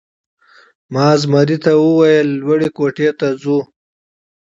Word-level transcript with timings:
ما 0.93 1.07
زمري 1.21 1.57
ته 1.63 1.71
وویل: 1.85 2.27
لوړ 2.41 2.59
کوټې 2.77 3.09
ته 3.19 3.27
ځو؟ 3.41 3.57